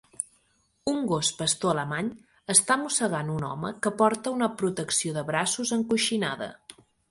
[0.91, 2.09] Un gos pastor alemany
[2.55, 6.53] està mossegant un home que porta una protecció de braços encoixinada.